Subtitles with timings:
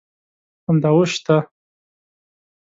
[0.67, 1.37] همدا اوس شته.